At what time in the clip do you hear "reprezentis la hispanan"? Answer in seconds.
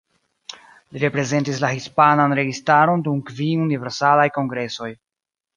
1.03-2.35